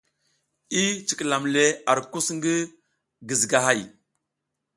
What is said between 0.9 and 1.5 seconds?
cikilam